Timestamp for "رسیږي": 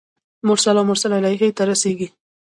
1.69-2.07